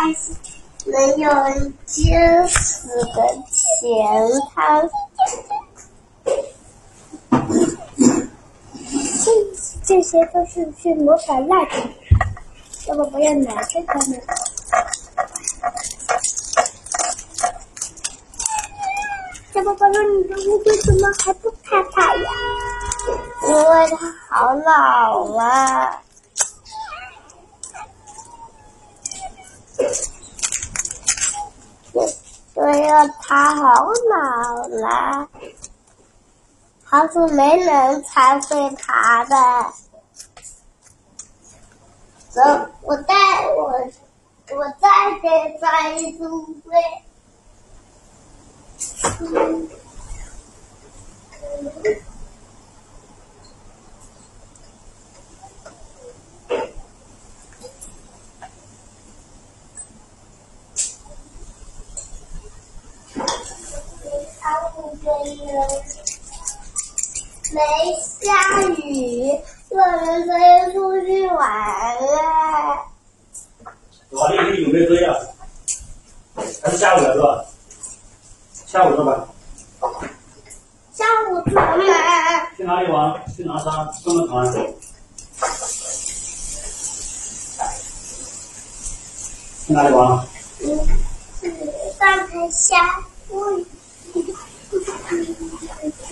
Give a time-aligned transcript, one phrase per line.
[0.00, 0.34] 开心，
[0.86, 1.28] 能有
[1.84, 4.00] 结实的钱
[4.54, 4.88] 汤。
[9.22, 9.30] 这
[9.84, 11.76] 这些都是去魔法蜡烛，
[12.88, 14.22] 要不不要拿着它们？
[19.52, 22.30] 小宝宝，你的乌龟怎么还不怕怕呀？
[23.46, 26.00] 因为它好老了。
[32.54, 35.28] 对呀，它好老了。
[36.84, 39.72] 它是没人才会爬的。
[42.28, 42.42] 走，
[42.82, 43.14] 我带
[43.56, 43.72] 我，
[44.56, 44.88] 我再
[45.22, 46.78] 给抓一只乌龟。
[65.02, 65.08] 没
[68.20, 68.28] 下
[68.62, 69.32] 雨，
[69.70, 70.76] 我们可以出
[71.06, 71.38] 去玩
[71.96, 72.06] 了。
[74.10, 75.02] 老弟，你有没有作业？
[76.62, 77.44] 还是下午了是吧？
[78.66, 79.26] 下午是吧？
[80.92, 81.56] 下午出门。
[82.56, 83.24] 去哪里玩？
[83.34, 83.88] 去哪山？
[84.04, 84.52] 这么长？
[89.66, 90.26] 去哪里玩？
[90.60, 90.66] 嗯，
[91.98, 93.32] 上海下雨。
[94.70, 96.08] 上海下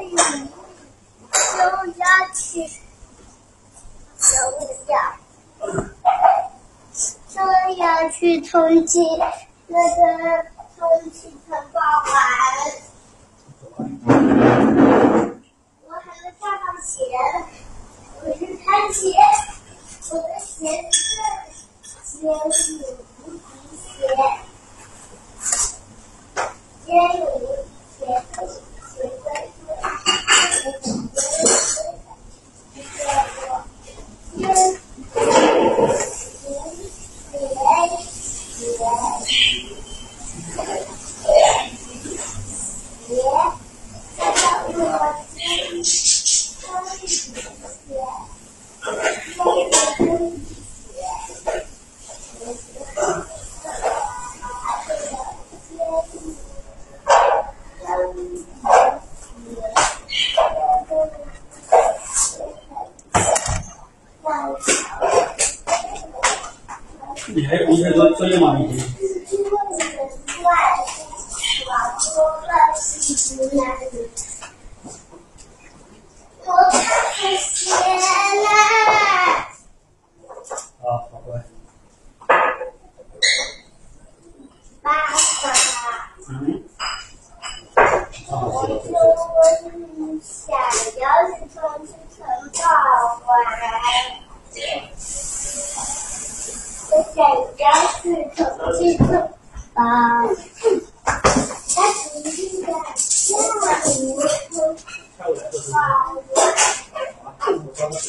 [0.00, 0.02] 雨，
[1.54, 1.58] 就
[1.98, 2.02] 要
[2.34, 2.42] 去，
[4.18, 4.26] 就
[4.88, 4.92] 要，
[7.28, 7.38] 就
[7.76, 9.02] 要去重庆
[9.68, 10.02] 那个
[10.76, 10.78] 重
[11.12, 12.12] 庆城堡玩。
[15.86, 16.94] 我还没换上鞋，
[18.24, 19.00] 我去看鞋，
[20.10, 20.50] 我的鞋
[20.90, 20.96] 是
[22.02, 22.18] 鞋
[22.50, 22.66] 是
[23.24, 23.38] 无敌
[23.76, 23.86] 鞋，
[26.84, 26.88] 鞋
[27.20, 27.22] 有
[44.70, 45.24] Yeah.
[67.38, 68.58] 你还有你还有作业吗？
[68.58, 68.84] 已经？
[76.44, 78.48] 我看鞋了。
[80.82, 81.28] 啊，好乖。
[84.82, 85.46] 爸爸，
[86.30, 86.32] 嗯。
[87.76, 89.38] 啊，我是的，说我
[90.20, 90.26] 想
[90.98, 91.56] 要去重
[91.86, 92.18] 庆城
[92.52, 92.60] 堡
[93.28, 93.30] 玩，
[97.18, 97.24] 我
[97.58, 98.06] 想要去
[98.36, 98.38] 重
[98.78, 99.02] 庆城
[99.74, 99.78] 堡。
[101.74, 103.02] 但是现在下
[103.98, 104.54] 雨，下
[105.18, 105.18] 午
[107.64, 108.04] 来就是。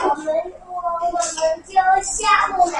[0.00, 0.24] 我们
[0.66, 0.72] 我
[1.04, 1.36] 我们
[1.66, 2.16] 就下
[2.56, 2.76] 午来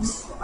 [0.00, 0.39] Deus.